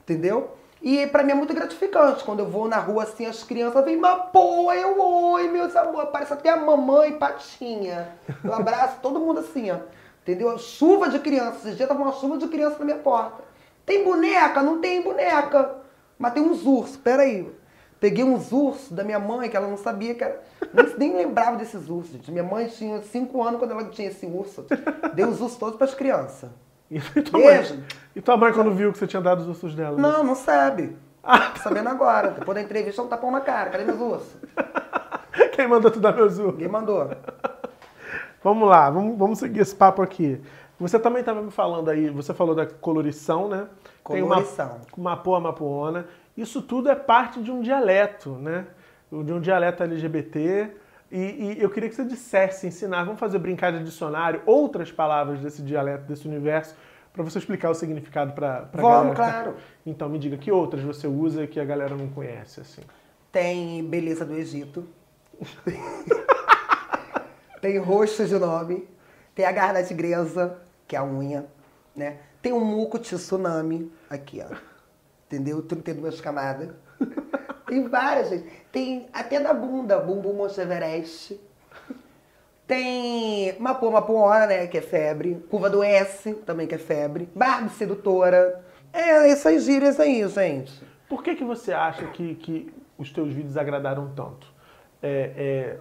Entendeu? 0.01 0.55
E 0.81 1.07
pra 1.07 1.23
mim 1.23 1.31
é 1.31 1.35
muito 1.35 1.53
gratificante. 1.53 2.23
Quando 2.23 2.39
eu 2.39 2.49
vou 2.49 2.67
na 2.67 2.77
rua 2.77 3.03
assim, 3.03 3.25
as 3.25 3.43
crianças 3.43 3.83
vêm, 3.85 3.97
mas 3.97 4.29
pô, 4.31 4.71
eu 4.73 5.01
oi, 5.01 5.49
meus 5.49 5.75
amores. 5.75 6.09
Parece 6.11 6.33
até 6.33 6.49
a 6.49 6.57
mamãe 6.57 7.17
patinha. 7.17 8.09
Eu 8.43 8.53
abraço 8.53 8.99
todo 9.01 9.19
mundo 9.19 9.39
assim, 9.39 9.71
ó. 9.71 9.77
Entendeu? 10.21 10.57
Chuva 10.57 11.09
de 11.09 11.19
crianças. 11.19 11.65
Esse 11.65 11.75
dia 11.75 11.87
tava 11.87 12.01
uma 12.01 12.13
chuva 12.13 12.37
de 12.37 12.47
criança 12.47 12.79
na 12.79 12.85
minha 12.85 12.97
porta. 12.97 13.43
Tem 13.85 14.03
boneca? 14.03 14.61
Não 14.61 14.79
tem 14.79 15.01
boneca. 15.01 15.77
Mas 16.19 16.33
tem 16.33 16.43
uns 16.43 16.65
ursos. 16.65 16.97
Peraí. 16.97 17.49
Peguei 18.03 18.25
uns 18.25 18.51
ursos 18.51 18.91
da 18.91 19.01
minha 19.01 19.17
mãe, 19.17 19.49
que 19.49 19.55
ela 19.55 19.65
não 19.65 19.77
sabia 19.77 20.13
que 20.13 20.21
era. 20.21 20.37
Nem, 20.97 21.15
lembrava 21.15 21.55
desses 21.55 21.87
ursos, 21.87 22.11
gente. 22.11 22.29
Minha 22.29 22.43
mãe 22.43 22.67
tinha 22.67 23.01
5 23.01 23.41
anos 23.41 23.59
quando 23.59 23.71
ela 23.71 23.85
tinha 23.85 24.09
esse 24.09 24.25
urso. 24.25 24.65
Dei 25.13 25.23
os 25.23 25.39
ursos 25.39 25.57
todos 25.57 25.77
pras 25.77 25.95
crianças. 25.95 26.49
E 26.91 26.99
tua, 27.23 27.39
mãe, 27.39 27.83
e 28.13 28.21
tua 28.21 28.35
mãe 28.35 28.51
quando 28.51 28.71
viu 28.71 28.91
que 28.91 28.97
você 28.97 29.07
tinha 29.07 29.21
dado 29.21 29.39
os 29.39 29.47
ursos 29.47 29.73
dela? 29.73 29.95
né? 29.95 30.01
Não, 30.01 30.21
não 30.21 30.35
sabe. 30.35 30.97
Tô 31.23 31.61
sabendo 31.63 31.87
agora. 31.87 32.31
Depois 32.31 32.53
da 32.53 32.61
entrevista, 32.61 33.01
um 33.01 33.07
tapão 33.07 33.31
na 33.31 33.39
cara. 33.39 33.69
Cadê 33.69 33.85
meus 33.85 34.01
ursos? 34.01 34.35
Quem 35.55 35.65
mandou 35.65 35.89
tu 35.89 36.01
dar 36.01 36.13
meus 36.13 36.37
ursos? 36.37 36.55
Ninguém 36.55 36.67
mandou. 36.67 37.09
Vamos 38.43 38.67
lá, 38.67 38.89
vamos, 38.89 39.17
vamos 39.17 39.39
seguir 39.39 39.61
esse 39.61 39.73
papo 39.73 40.01
aqui. 40.01 40.41
Você 40.77 40.99
também 40.99 41.21
estava 41.21 41.41
me 41.41 41.51
falando 41.51 41.89
aí, 41.89 42.09
você 42.09 42.33
falou 42.33 42.53
da 42.53 42.65
colorição, 42.65 43.47
né? 43.47 43.67
Colorição. 44.03 44.67
Tem 44.67 44.97
uma 44.97 45.11
mapoa 45.11 45.39
mapoona. 45.39 46.05
Isso 46.35 46.61
tudo 46.61 46.89
é 46.89 46.95
parte 46.95 47.41
de 47.41 47.51
um 47.51 47.61
dialeto, 47.61 48.31
né? 48.31 48.65
De 49.11 49.31
um 49.31 49.39
dialeto 49.39 49.83
LGBT. 49.83 50.71
E, 51.11 51.17
e 51.17 51.61
eu 51.61 51.69
queria 51.69 51.89
que 51.89 51.95
você 51.95 52.03
dissesse, 52.03 52.65
ensinar, 52.65 53.03
vamos 53.03 53.19
fazer 53.19 53.37
brincar 53.37 53.71
de 53.71 53.83
dicionário, 53.83 54.41
outras 54.47 54.91
palavras 54.91 55.39
desse 55.39 55.61
dialeto, 55.61 56.05
desse 56.05 56.27
universo, 56.27 56.75
para 57.13 57.23
você 57.23 57.37
explicar 57.37 57.69
o 57.69 57.75
significado 57.75 58.33
para 58.33 58.67
a 58.73 58.81
Vamos, 58.81 59.15
galera. 59.15 59.17
claro. 59.43 59.55
Então 59.85 60.09
me 60.09 60.17
diga 60.17 60.37
que 60.37 60.51
outras 60.51 60.81
você 60.81 61.05
usa 61.05 61.45
que 61.45 61.59
a 61.59 61.65
galera 61.65 61.95
não 61.95 62.09
conhece, 62.09 62.61
assim. 62.61 62.81
Tem 63.31 63.87
beleza 63.87 64.25
do 64.25 64.33
Egito. 64.33 64.87
tem 67.61 67.77
rosto 67.77 68.25
de 68.25 68.39
nome. 68.39 68.87
Tem 69.35 69.45
a 69.45 69.51
garra 69.51 69.73
da 69.73 69.83
tigresa, 69.83 70.57
que 70.87 70.95
é 70.95 70.99
a 70.99 71.03
unha, 71.03 71.45
né? 71.95 72.17
Tem 72.41 72.51
o 72.51 72.59
muco 72.59 72.97
tsunami, 72.97 73.91
aqui, 74.09 74.43
ó. 74.43 74.72
Entendeu? 75.33 75.63
32 75.63 76.21
camadas. 76.21 76.69
Tem 77.65 77.87
várias, 77.87 78.29
gente. 78.29 78.45
Tem 78.71 79.07
até 79.11 79.39
da 79.39 79.51
bunda, 79.51 79.97
bumbum 79.97 80.33
Monte 80.33 80.61
Everest. 80.61 81.41
Tem 82.67 83.57
Mapô 83.59 83.89
Mapoona, 83.89 84.45
né? 84.45 84.67
Que 84.67 84.77
é 84.77 84.81
febre. 84.81 85.43
Curva 85.49 85.71
do 85.71 85.83
S, 85.83 86.35
também 86.45 86.67
que 86.67 86.75
é 86.75 86.77
febre. 86.77 87.27
Barba 87.33 87.69
sedutora. 87.69 88.63
É, 88.93 89.27
essas 89.31 89.63
gírias 89.63 89.99
aí, 89.99 90.27
gente. 90.27 90.83
Por 91.09 91.23
que, 91.23 91.33
que 91.33 91.43
você 91.43 91.73
acha 91.73 92.05
que, 92.07 92.35
que 92.35 92.71
os 92.95 93.11
teus 93.11 93.33
vídeos 93.33 93.57
agradaram 93.57 94.11
tanto? 94.15 94.53
É, 95.01 95.31
é, 95.35 95.77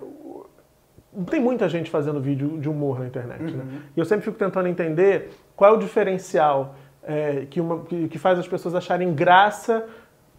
tem 1.31 1.41
muita 1.41 1.69
gente 1.69 1.91
fazendo 1.91 2.23
vídeo 2.23 2.59
de 2.59 2.71
humor 2.71 3.01
na 3.01 3.07
internet, 3.07 3.55
né? 3.55 3.83
E 3.95 4.01
eu 4.01 4.07
sempre 4.07 4.25
fico 4.25 4.39
tentando 4.39 4.67
entender 4.67 5.31
qual 5.55 5.75
é 5.75 5.77
o 5.77 5.79
diferencial 5.79 6.75
é, 7.03 7.47
que, 7.51 7.61
uma- 7.61 7.85
que- 7.85 8.09
que 8.09 8.19
faz 8.19 8.39
as 8.39 8.47
pessoas 8.49 8.75
acharem 8.75 9.13
graça 9.13 9.87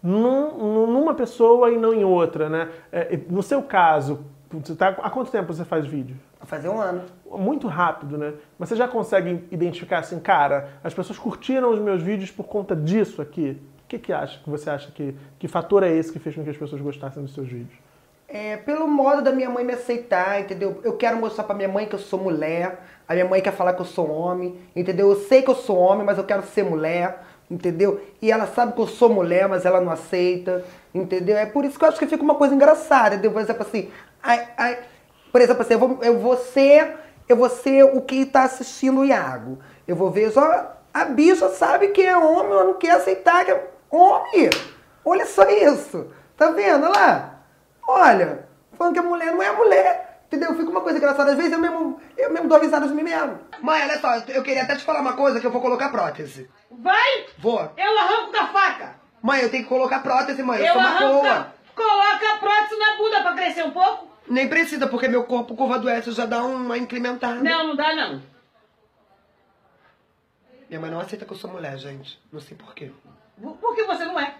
num- 0.02 0.56
num- 0.58 0.86
numa 0.86 1.14
pessoa 1.14 1.70
e 1.70 1.76
não 1.76 1.92
em 1.94 2.04
outra, 2.04 2.48
né? 2.48 2.68
É, 2.92 3.18
no 3.28 3.42
seu 3.42 3.62
caso, 3.62 4.24
você 4.50 4.74
tá, 4.74 4.88
há 5.02 5.10
quanto 5.10 5.30
tempo 5.30 5.52
você 5.52 5.64
faz 5.64 5.86
vídeo? 5.86 6.16
Vai 6.38 6.46
fazer 6.46 6.68
um 6.68 6.80
ano. 6.80 7.02
Muito 7.30 7.66
rápido, 7.66 8.16
né? 8.18 8.34
Mas 8.58 8.68
você 8.68 8.76
já 8.76 8.86
consegue 8.86 9.44
identificar 9.50 9.98
assim, 10.00 10.18
cara, 10.20 10.68
as 10.84 10.92
pessoas 10.94 11.18
curtiram 11.18 11.70
os 11.72 11.78
meus 11.78 12.02
vídeos 12.02 12.30
por 12.30 12.44
conta 12.44 12.76
disso 12.76 13.20
aqui? 13.22 13.58
O 13.84 13.88
que, 13.88 13.98
que 13.98 14.12
acha? 14.12 14.40
Que 14.42 14.48
você 14.50 14.70
acha 14.70 14.90
que 14.92 15.14
que 15.38 15.48
fator 15.48 15.82
é 15.82 15.90
esse 15.90 16.12
que 16.12 16.18
fez 16.18 16.34
com 16.34 16.42
que 16.44 16.50
as 16.50 16.56
pessoas 16.56 16.80
gostassem 16.80 17.22
dos 17.22 17.34
seus 17.34 17.48
vídeos? 17.48 17.78
É, 18.34 18.56
pelo 18.56 18.88
modo 18.88 19.22
da 19.22 19.30
minha 19.30 19.48
mãe 19.48 19.64
me 19.64 19.74
aceitar, 19.74 20.40
entendeu? 20.40 20.80
Eu 20.82 20.96
quero 20.96 21.16
mostrar 21.16 21.44
pra 21.44 21.54
minha 21.54 21.68
mãe 21.68 21.86
que 21.86 21.94
eu 21.94 22.00
sou 22.00 22.18
mulher, 22.18 22.80
a 23.06 23.12
minha 23.12 23.24
mãe 23.24 23.40
quer 23.40 23.52
falar 23.52 23.74
que 23.74 23.80
eu 23.80 23.84
sou 23.84 24.10
homem, 24.10 24.58
entendeu? 24.74 25.08
Eu 25.08 25.14
sei 25.14 25.40
que 25.40 25.50
eu 25.50 25.54
sou 25.54 25.76
homem, 25.76 26.04
mas 26.04 26.18
eu 26.18 26.24
quero 26.24 26.42
ser 26.42 26.64
mulher, 26.64 27.22
entendeu? 27.48 28.00
E 28.20 28.32
ela 28.32 28.48
sabe 28.48 28.72
que 28.72 28.80
eu 28.80 28.88
sou 28.88 29.08
mulher, 29.08 29.46
mas 29.48 29.64
ela 29.64 29.80
não 29.80 29.92
aceita, 29.92 30.64
entendeu? 30.92 31.36
É 31.36 31.46
por 31.46 31.64
isso 31.64 31.78
que 31.78 31.84
eu 31.84 31.88
acho 31.88 31.96
que 31.96 32.08
fica 32.08 32.24
uma 32.24 32.34
coisa 32.34 32.52
engraçada, 32.52 33.14
entendeu? 33.14 33.30
Por 33.30 33.40
exemplo, 33.40 33.62
assim, 33.62 33.88
ai, 34.20 34.48
ai, 34.56 34.78
por 35.30 35.40
exemplo, 35.40 35.62
assim, 35.62 35.74
eu 35.74 35.78
vou, 35.78 35.98
eu 36.02 36.18
vou 36.18 36.36
ser, 36.36 36.96
eu 37.28 37.36
vou 37.36 37.48
ser 37.48 37.84
o 37.84 38.00
que 38.00 38.26
tá 38.26 38.42
assistindo 38.42 39.02
o 39.02 39.04
Iago. 39.04 39.60
Eu 39.86 39.94
vou 39.94 40.10
ver 40.10 40.32
só, 40.32 40.74
a 40.92 41.04
bicha 41.04 41.50
sabe 41.50 41.90
que 41.90 42.02
é 42.02 42.16
homem, 42.18 42.50
ela 42.50 42.64
não 42.64 42.74
quer 42.74 42.96
aceitar 42.96 43.44
que 43.44 43.52
é 43.52 43.64
homem. 43.88 44.50
Olha 45.04 45.24
só 45.24 45.48
isso, 45.48 46.08
tá 46.36 46.50
vendo? 46.50 46.86
Olha 46.86 46.98
lá. 46.98 47.33
Olha, 47.86 48.48
falando 48.76 48.94
que 48.94 49.00
a 49.00 49.02
mulher 49.02 49.32
não 49.32 49.42
é 49.42 49.52
mulher. 49.52 50.22
Entendeu? 50.26 50.54
Fica 50.56 50.70
uma 50.70 50.80
coisa 50.80 50.98
engraçada. 50.98 51.30
Às 51.30 51.36
vezes 51.36 51.52
eu 51.52 51.58
mesmo, 51.58 52.00
eu 52.16 52.32
mesmo 52.32 52.48
dou 52.48 52.58
risada 52.58 52.88
de 52.88 52.94
mim 52.94 53.04
mesmo. 53.04 53.38
Mãe, 53.60 53.82
olha 53.82 54.00
só, 54.00 54.16
eu 54.28 54.42
queria 54.42 54.62
até 54.62 54.74
te 54.74 54.84
falar 54.84 55.00
uma 55.00 55.12
coisa 55.12 55.38
que 55.38 55.46
eu 55.46 55.50
vou 55.50 55.60
colocar 55.60 55.90
prótese. 55.90 56.50
Vai! 56.70 57.26
Vou. 57.38 57.60
Eu 57.76 57.98
arranco 57.98 58.32
da 58.32 58.46
faca! 58.48 58.96
Mãe, 59.22 59.42
eu 59.42 59.50
tenho 59.50 59.62
que 59.62 59.68
colocar 59.68 60.00
prótese, 60.00 60.42
mãe. 60.42 60.58
Eu, 60.58 60.66
Eu 60.66 60.72
sou 60.72 60.82
uma 60.82 61.22
da... 61.22 61.52
Coloca 61.74 62.32
a 62.32 62.38
prótese 62.38 62.78
na 62.78 62.96
bunda 62.96 63.22
pra 63.22 63.34
crescer 63.34 63.62
um 63.64 63.70
pouco? 63.70 64.08
Nem 64.28 64.48
precisa, 64.48 64.86
porque 64.86 65.06
meu 65.08 65.24
corpo 65.24 65.54
curva 65.54 65.78
do 65.78 65.88
S 65.88 66.10
já 66.12 66.26
dá 66.26 66.42
uma 66.42 66.78
incrementada. 66.78 67.36
Não, 67.42 67.68
não 67.68 67.76
dá 67.76 67.94
não. 67.94 68.22
Minha 70.68 70.80
mãe 70.80 70.90
não 70.90 71.00
aceita 71.00 71.24
que 71.24 71.32
eu 71.32 71.36
sou 71.36 71.50
mulher, 71.50 71.76
gente. 71.78 72.20
Não 72.32 72.40
sei 72.40 72.56
porquê. 72.56 72.90
Por 73.40 73.74
que 73.74 73.84
você 73.84 74.04
não 74.04 74.18
é? 74.18 74.34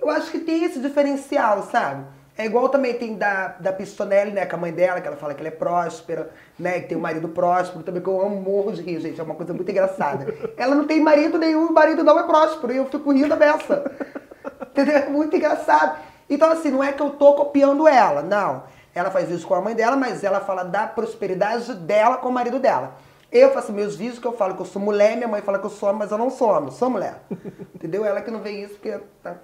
Eu 0.00 0.10
acho 0.10 0.30
que 0.30 0.40
tem 0.40 0.64
esse 0.64 0.80
diferencial, 0.80 1.62
sabe? 1.64 2.06
É 2.36 2.46
igual 2.46 2.68
também 2.70 2.94
tem 2.94 3.14
da, 3.14 3.48
da 3.60 3.72
Pistonelli, 3.72 4.30
né, 4.30 4.46
com 4.46 4.56
a 4.56 4.58
mãe 4.58 4.72
dela, 4.72 5.00
que 5.00 5.06
ela 5.06 5.16
fala 5.16 5.34
que 5.34 5.40
ela 5.40 5.48
é 5.48 5.52
próspera, 5.52 6.30
né, 6.58 6.80
que 6.80 6.88
tem 6.88 6.96
um 6.96 7.00
marido 7.00 7.28
próspero, 7.28 7.82
também 7.82 8.02
que 8.02 8.08
eu 8.08 8.20
amo 8.22 8.40
morro 8.40 8.72
de 8.72 8.80
rir, 8.80 9.00
gente, 9.00 9.20
é 9.20 9.22
uma 9.22 9.34
coisa 9.34 9.52
muito 9.52 9.70
engraçada. 9.70 10.26
Ela 10.56 10.74
não 10.74 10.86
tem 10.86 10.98
marido 11.00 11.38
nenhum, 11.38 11.66
o 11.66 11.72
marido 11.72 12.02
não 12.02 12.18
é 12.18 12.22
próspero, 12.22 12.72
e 12.72 12.78
eu 12.78 12.86
fico 12.86 13.12
rindo 13.12 13.36
dessa. 13.36 13.90
Entendeu? 14.70 14.96
É 14.96 15.08
muito 15.08 15.36
engraçado. 15.36 15.98
Então, 16.28 16.50
assim, 16.50 16.70
não 16.70 16.82
é 16.82 16.90
que 16.92 17.02
eu 17.02 17.10
tô 17.10 17.34
copiando 17.34 17.86
ela, 17.86 18.22
não. 18.22 18.64
Ela 18.94 19.10
faz 19.10 19.30
isso 19.30 19.46
com 19.46 19.54
a 19.54 19.60
mãe 19.60 19.74
dela, 19.74 19.96
mas 19.96 20.24
ela 20.24 20.40
fala 20.40 20.64
da 20.64 20.86
prosperidade 20.86 21.74
dela 21.74 22.16
com 22.16 22.30
o 22.30 22.32
marido 22.32 22.58
dela. 22.58 22.94
Eu 23.30 23.52
faço 23.52 23.72
meus 23.72 23.94
vídeos 23.96 24.18
que 24.18 24.26
eu 24.26 24.32
falo 24.32 24.54
que 24.54 24.62
eu 24.62 24.66
sou 24.66 24.80
mulher, 24.80 25.16
minha 25.16 25.28
mãe 25.28 25.42
fala 25.42 25.58
que 25.58 25.66
eu 25.66 25.70
sou 25.70 25.92
mas 25.92 26.10
eu 26.10 26.18
não 26.18 26.30
sou 26.30 26.54
eu 26.54 26.70
sou 26.70 26.88
mulher. 26.88 27.22
Entendeu? 27.74 28.04
Ela 28.04 28.22
que 28.22 28.30
não 28.30 28.40
vê 28.40 28.50
isso, 28.52 28.74
porque 28.74 28.98
tá 29.22 29.36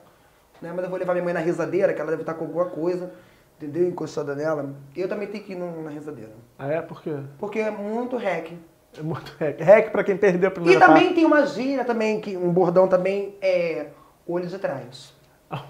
né? 0.61 0.73
Mas 0.75 0.85
eu 0.85 0.91
vou 0.91 0.99
levar 0.99 1.13
minha 1.15 1.25
mãe 1.25 1.35
na 1.35 1.41
risadeira, 1.41 1.93
que 1.93 2.01
ela 2.01 2.11
deve 2.11 2.23
estar 2.23 2.35
com 2.35 2.45
alguma 2.45 2.67
coisa, 2.67 3.11
entendeu? 3.57 3.89
Encostada 3.89 4.35
nela. 4.35 4.75
E 4.97 5.01
eu 5.01 5.09
também 5.09 5.29
tenho 5.29 5.45
que 5.45 5.53
ir 5.53 5.57
na 5.57 5.91
risadeira. 5.91 6.33
Ah, 6.59 6.69
é? 6.69 6.81
Por 6.83 7.03
quê? 7.03 7.15
Porque 7.39 7.59
é 7.59 7.71
muito 7.71 8.17
rec. 8.17 8.53
É 8.99 9.03
muito 9.03 9.33
rec. 9.39 9.61
Rec 9.61 9.91
pra 9.93 10.03
quem 10.03 10.17
perdeu 10.17 10.49
a 10.49 10.53
E 10.53 10.55
primeira 10.55 10.81
também 10.81 11.03
parte. 11.05 11.15
tem 11.15 11.25
uma 11.25 11.47
gíria 11.47 11.85
também, 11.85 12.21
que 12.21 12.37
um 12.37 12.51
bordão 12.53 12.89
também 12.89 13.37
é 13.41 13.89
olho 14.27 14.47
de 14.47 14.59
trás. 14.59 15.13
Ah, 15.51 15.63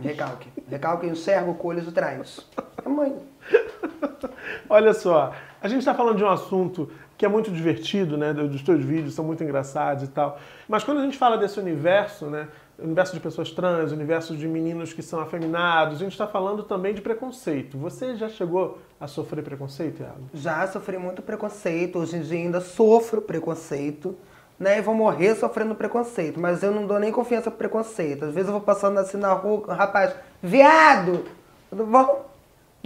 Recalque. 0.00 0.48
Recalque 0.68 1.06
enxerga 1.06 1.52
com 1.54 1.68
olho 1.68 1.80
de 1.80 1.90
trás. 1.92 2.46
É 2.84 2.88
mãe. 2.88 3.16
Olha 4.68 4.92
só, 4.92 5.32
a 5.60 5.68
gente 5.68 5.80
está 5.80 5.94
falando 5.94 6.16
de 6.16 6.24
um 6.24 6.28
assunto 6.28 6.90
que 7.16 7.24
é 7.26 7.28
muito 7.28 7.50
divertido, 7.50 8.16
né? 8.16 8.32
Dos 8.32 8.62
teus 8.62 8.84
vídeos 8.84 9.14
são 9.14 9.24
muito 9.24 9.42
engraçados 9.42 10.04
e 10.04 10.08
tal. 10.08 10.38
Mas 10.68 10.84
quando 10.84 10.98
a 11.00 11.02
gente 11.04 11.18
fala 11.18 11.36
desse 11.36 11.58
universo, 11.58 12.26
né? 12.26 12.48
Universo 12.78 13.12
de 13.12 13.18
pessoas 13.18 13.50
trans, 13.50 13.90
universo 13.90 14.36
de 14.36 14.46
meninos 14.46 14.92
que 14.92 15.02
são 15.02 15.18
afeminados, 15.18 15.96
a 15.96 15.98
gente 15.98 16.12
está 16.12 16.28
falando 16.28 16.62
também 16.62 16.94
de 16.94 17.00
preconceito. 17.00 17.76
Você 17.76 18.14
já 18.14 18.28
chegou 18.28 18.78
a 19.00 19.08
sofrer 19.08 19.42
preconceito, 19.42 20.00
Iago? 20.00 20.30
Já 20.32 20.64
sofri 20.68 20.96
muito 20.96 21.20
preconceito, 21.20 21.98
hoje 21.98 22.16
em 22.16 22.20
dia 22.20 22.38
ainda 22.38 22.60
sofro 22.60 23.20
preconceito, 23.20 24.16
né? 24.56 24.78
E 24.78 24.80
vou 24.80 24.94
morrer 24.94 25.34
sofrendo 25.34 25.74
preconceito, 25.74 26.38
mas 26.38 26.62
eu 26.62 26.70
não 26.70 26.86
dou 26.86 27.00
nem 27.00 27.10
confiança 27.10 27.50
pro 27.50 27.58
preconceito. 27.58 28.26
Às 28.26 28.34
vezes 28.34 28.46
eu 28.46 28.52
vou 28.52 28.62
passando 28.62 28.98
assim 28.98 29.16
na 29.16 29.32
rua, 29.32 29.74
rapaz, 29.74 30.14
viado, 30.40 31.24
tudo 31.68 31.84
bom? 31.84 32.30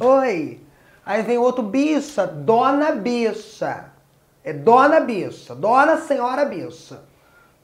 Oi. 0.00 0.58
Aí 1.04 1.22
vem 1.22 1.36
outro 1.36 1.62
bicha, 1.62 2.26
dona 2.26 2.92
bicha. 2.92 3.92
É 4.42 4.54
dona 4.54 5.00
bicha, 5.00 5.54
dona 5.54 5.98
senhora 5.98 6.46
bicha. 6.46 7.11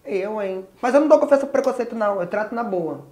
Eu, 0.09 0.41
hein? 0.41 0.67
Mas 0.81 0.95
eu 0.95 1.01
não 1.01 1.09
dou 1.09 1.19
confiança 1.19 1.47
pro 1.47 1.53
preconceito, 1.63 1.95
não. 1.95 2.19
Eu 2.21 2.27
trato 2.27 2.55
na 2.55 2.65
boa. 2.65 3.03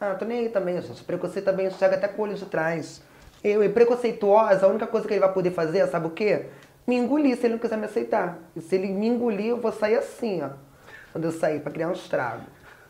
Ah, 0.00 0.14
tô 0.14 0.24
nem 0.24 0.38
aí 0.40 0.48
também, 0.48 0.80
gente. 0.80 1.04
Preconceito 1.04 1.44
também 1.44 1.70
chega 1.70 1.94
até 1.94 2.08
com 2.08 2.22
o 2.22 2.24
olho 2.24 2.34
de 2.34 2.46
trás. 2.46 3.02
Eu, 3.44 3.62
e 3.62 3.68
preconceituosa, 3.68 4.64
a 4.64 4.68
única 4.68 4.86
coisa 4.86 5.06
que 5.06 5.12
ele 5.12 5.20
vai 5.20 5.32
poder 5.32 5.50
fazer, 5.50 5.86
sabe 5.88 6.06
o 6.06 6.10
quê? 6.10 6.46
Me 6.86 6.96
engolir 6.96 7.36
se 7.36 7.46
ele 7.46 7.54
não 7.54 7.60
quiser 7.60 7.76
me 7.76 7.84
aceitar. 7.84 8.38
E 8.56 8.60
se 8.60 8.74
ele 8.74 8.88
me 8.88 9.06
engolir, 9.06 9.48
eu 9.48 9.60
vou 9.60 9.70
sair 9.70 9.96
assim, 9.96 10.42
ó. 10.42 10.50
Quando 11.12 11.24
eu 11.24 11.32
sair, 11.32 11.60
pra 11.60 11.70
criar 11.70 11.88
um 11.88 11.92
estrago. 11.92 12.42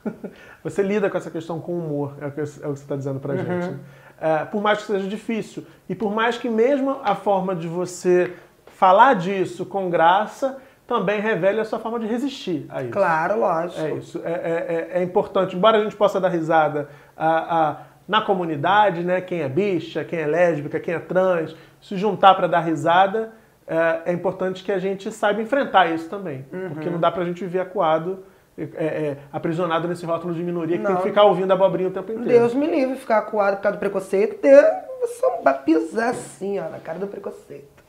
Você 0.63 0.83
lida 0.83 1.11
com 1.11 1.19
essa 1.19 1.31
questão 1.31 1.61
com 1.61 1.77
humor, 1.77 2.15
é 2.21 2.27
o 2.27 2.31
que, 2.31 2.41
é 2.41 2.45
o 2.45 2.47
que 2.47 2.53
você 2.63 2.69
está 2.83 2.97
dizendo 2.97 3.19
pra 3.19 3.35
gente. 3.37 3.49
né? 3.49 3.79
É, 4.21 4.45
por 4.45 4.63
mais 4.63 4.79
que 4.79 4.85
seja 4.85 5.09
difícil. 5.09 5.67
E 5.89 5.95
por 5.95 6.15
mais 6.15 6.39
que 6.39 6.49
mesmo 6.49 7.01
a 7.03 7.15
forma 7.17 7.57
de 7.57 7.67
você 7.67 8.33
falar 8.67 9.15
disso 9.15 9.67
com 9.67 9.91
graça 9.91 10.59
também 10.93 11.21
revele 11.21 11.61
a 11.61 11.65
sua 11.65 11.79
forma 11.79 11.99
de 11.99 12.07
resistir 12.07 12.67
a 12.69 12.83
isso. 12.83 12.91
Claro, 12.93 13.39
lógico. 13.41 13.81
É 13.81 13.91
isso. 13.93 14.21
É, 14.25 14.31
é- 14.33 14.91
é- 14.97 15.01
é 15.01 15.03
importante, 15.03 15.57
embora 15.57 15.79
a 15.79 15.83
gente 15.83 15.97
possa 15.97 16.21
dar 16.21 16.29
risada 16.29 16.89
a- 17.17 17.59
a- 17.71 17.77
na 18.07 18.21
comunidade, 18.21 19.03
né? 19.03 19.21
Quem 19.21 19.41
é 19.43 19.49
bicha, 19.49 20.05
quem 20.05 20.19
é 20.21 20.27
lésbica, 20.27 20.79
quem 20.81 20.95
é 20.95 20.99
trans, 20.99 21.57
se 21.81 21.97
juntar 21.97 22.35
para 22.35 22.47
dar 22.47 22.61
risada, 22.61 23.33
é, 23.67 24.11
é 24.11 24.13
importante 24.13 24.63
que 24.63 24.73
a 24.73 24.79
gente 24.79 25.11
saiba 25.11 25.41
enfrentar 25.41 25.87
isso 25.93 26.09
também. 26.11 26.45
Porque 26.75 26.91
não 26.91 26.99
dá 27.01 27.11
pra 27.11 27.25
gente 27.25 27.41
viver 27.45 27.61
acuado, 27.61 28.25
é, 28.59 28.85
é, 28.85 29.17
aprisionado 29.33 29.89
nesse 29.89 30.05
rótulo 30.05 30.35
de 30.35 30.43
minoria 30.43 30.77
que 30.77 30.85
tem 30.85 30.93
Não. 30.95 31.01
que 31.01 31.09
ficar 31.09 31.25
ouvindo 31.25 31.51
abobrinha 31.53 31.89
o 31.89 31.93
tempo 31.93 32.13
inteiro. 32.13 32.29
Deus 32.29 32.55
me 32.55 32.67
livre 32.67 32.97
ficar 32.97 33.19
acuado 33.19 33.57
por 33.57 33.63
causa 33.63 33.77
do 33.79 33.81
preconceito. 33.81 34.41
Deus, 34.43 34.65
eu 35.01 35.07
só 35.09 35.53
pisar 35.65 36.11
assim, 36.11 36.59
ó, 36.59 36.69
na 36.69 36.79
cara 36.79 36.99
do 36.99 37.07
preconceito. 37.07 37.82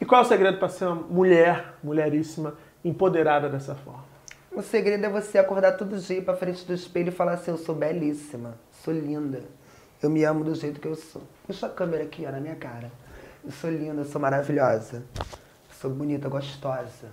E 0.00 0.04
qual 0.04 0.22
é 0.22 0.24
o 0.24 0.28
segredo 0.28 0.58
para 0.58 0.68
ser 0.68 0.84
uma 0.86 0.94
mulher, 0.94 1.74
mulheríssima, 1.82 2.54
empoderada 2.84 3.48
dessa 3.48 3.74
forma? 3.74 4.04
O 4.52 4.62
segredo 4.62 5.04
é 5.04 5.08
você 5.08 5.38
acordar 5.38 5.72
todo 5.72 5.98
dia 5.98 6.22
pra 6.22 6.34
frente 6.36 6.64
do 6.64 6.72
espelho 6.72 7.08
e 7.08 7.12
falar 7.12 7.32
assim, 7.32 7.50
eu 7.50 7.58
sou 7.58 7.74
belíssima, 7.74 8.54
sou 8.82 8.94
linda. 8.94 9.42
Eu 10.02 10.10
me 10.10 10.24
amo 10.24 10.44
do 10.44 10.54
jeito 10.54 10.80
que 10.80 10.88
eu 10.88 10.94
sou. 10.94 11.22
Deixa 11.46 11.66
a 11.66 11.70
câmera 11.70 12.04
aqui, 12.04 12.24
ó, 12.26 12.30
na 12.30 12.40
minha 12.40 12.56
cara. 12.56 12.90
Eu 13.44 13.50
sou 13.50 13.70
linda, 13.70 14.02
eu 14.02 14.04
sou 14.04 14.20
maravilhosa. 14.20 15.02
Sou 15.80 15.90
bonita, 15.90 16.28
gostosa. 16.28 17.08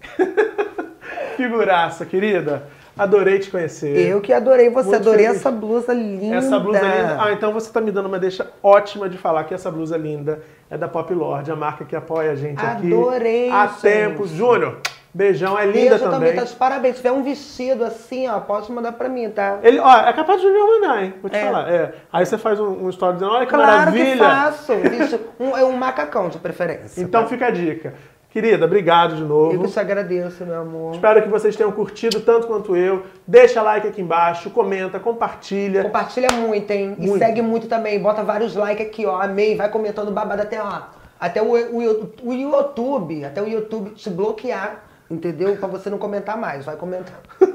Figuraça, 1.36 2.04
querida. 2.04 2.68
Adorei 2.98 3.38
te 3.38 3.50
conhecer. 3.50 3.96
Eu 4.08 4.20
que 4.20 4.32
adorei 4.32 4.68
você, 4.70 4.88
Muito 4.90 5.00
adorei 5.02 5.24
feliz. 5.26 5.40
essa 5.40 5.50
blusa 5.50 5.92
linda. 5.92 6.36
Essa 6.36 6.58
blusa 6.58 6.80
linda. 6.80 7.16
Ah, 7.22 7.32
então 7.32 7.52
você 7.52 7.72
tá 7.72 7.80
me 7.80 7.90
dando 7.92 8.06
uma 8.06 8.18
deixa 8.18 8.46
ótima 8.62 9.08
de 9.08 9.16
falar 9.16 9.44
que 9.44 9.54
essa 9.54 9.70
blusa 9.70 9.96
linda 9.96 10.40
é 10.70 10.76
da 10.76 10.88
Pop 10.88 11.12
Lord, 11.14 11.50
a 11.50 11.56
marca 11.56 11.84
que 11.84 11.94
apoia 11.96 12.32
a 12.32 12.34
gente 12.34 12.64
aqui. 12.64 12.86
Adorei, 12.92 13.50
Há 13.50 13.66
gente. 13.68 13.80
tempos. 13.80 14.30
Júnior, 14.30 14.78
beijão, 15.14 15.58
é 15.58 15.64
linda 15.64 15.96
Beijo 15.96 16.10
também. 16.10 16.34
tá 16.34 16.44
de 16.44 16.54
parabéns. 16.54 16.96
Se 16.96 17.02
tiver 17.02 17.12
um 17.12 17.22
vestido 17.22 17.84
assim, 17.84 18.28
ó, 18.28 18.38
pode 18.40 18.70
mandar 18.72 18.92
pra 18.92 19.08
mim, 19.08 19.30
tá? 19.30 19.58
Ele, 19.62 19.78
ó, 19.78 19.96
é 20.00 20.12
capaz 20.12 20.40
de 20.40 20.46
Júnior 20.46 20.66
mandar, 20.80 21.02
hein? 21.04 21.14
Vou 21.22 21.30
te 21.30 21.36
É. 21.36 21.44
falar. 21.44 21.72
É. 21.72 21.94
Aí 22.12 22.26
você 22.26 22.36
faz 22.36 22.58
um, 22.60 22.84
um 22.84 22.90
story 22.90 23.14
dizendo, 23.14 23.32
olha 23.32 23.46
que 23.46 23.52
Claro 23.54 23.92
que 23.92 23.98
maravilha. 23.98 24.24
faço. 24.24 24.74
Vesti- 24.76 25.20
Um, 25.40 25.56
é 25.56 25.64
um 25.64 25.72
macacão 25.72 26.28
de 26.28 26.38
preferência. 26.38 27.00
Então 27.00 27.22
tá? 27.22 27.28
fica 27.28 27.46
a 27.46 27.50
dica. 27.50 27.94
Querida, 28.30 28.66
obrigado 28.66 29.16
de 29.16 29.22
novo. 29.22 29.54
Eu 29.54 29.62
que 29.62 29.68
te 29.68 29.80
agradeço, 29.80 30.44
meu 30.44 30.60
amor. 30.60 30.94
Espero 30.94 31.22
que 31.22 31.28
vocês 31.28 31.56
tenham 31.56 31.72
curtido 31.72 32.20
tanto 32.20 32.46
quanto 32.46 32.76
eu. 32.76 33.04
Deixa 33.26 33.62
like 33.62 33.88
aqui 33.88 34.02
embaixo, 34.02 34.50
comenta, 34.50 35.00
compartilha. 35.00 35.82
Compartilha 35.82 36.28
muito, 36.32 36.70
hein? 36.70 36.94
E 36.98 37.06
Muito. 37.06 37.18
segue 37.18 37.40
muito 37.40 37.68
também. 37.68 37.98
Bota 37.98 38.22
vários 38.22 38.54
likes 38.54 38.86
aqui, 38.86 39.06
ó. 39.06 39.20
Amei. 39.20 39.56
Vai 39.56 39.70
comentando 39.70 40.10
babado 40.10 40.42
até, 40.42 40.62
ó. 40.62 40.82
Até 41.18 41.40
o, 41.40 41.52
o, 41.52 42.12
o 42.22 42.32
YouTube, 42.34 43.24
até 43.24 43.42
o 43.42 43.48
YouTube 43.48 43.90
te 43.92 44.10
bloquear, 44.10 44.84
entendeu? 45.10 45.56
Pra 45.56 45.66
você 45.66 45.88
não 45.88 45.98
comentar 45.98 46.36
mais. 46.36 46.66
Vai 46.66 46.76
comentar. 46.76 47.20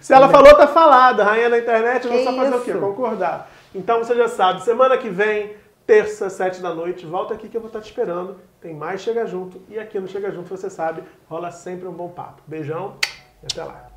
Se 0.00 0.12
ela 0.12 0.28
falou, 0.28 0.54
tá 0.56 0.66
falada. 0.66 1.22
Rainha 1.22 1.50
da 1.50 1.58
internet, 1.58 2.04
eu 2.04 2.12
vou 2.12 2.24
só 2.24 2.32
fazer 2.34 2.56
o 2.56 2.60
quê? 2.60 2.72
Concordar. 2.72 3.48
Então 3.74 3.98
você 3.98 4.14
já 4.16 4.26
sabe, 4.26 4.62
semana 4.62 4.98
que 4.98 5.08
vem, 5.08 5.52
terça, 5.90 6.30
sete 6.30 6.62
da 6.62 6.72
noite. 6.72 7.04
Volta 7.04 7.34
aqui 7.34 7.48
que 7.48 7.56
eu 7.56 7.60
vou 7.60 7.66
estar 7.66 7.80
te 7.80 7.88
esperando. 7.88 8.36
Tem 8.60 8.72
mais 8.72 9.00
Chega 9.00 9.26
Junto. 9.26 9.60
E 9.68 9.76
aqui 9.76 9.98
no 9.98 10.06
Chega 10.06 10.30
Junto, 10.30 10.48
você 10.48 10.70
sabe, 10.70 11.02
rola 11.28 11.50
sempre 11.50 11.88
um 11.88 11.92
bom 11.92 12.08
papo. 12.08 12.40
Beijão 12.46 12.96
e 13.42 13.46
até 13.46 13.64
lá. 13.64 13.90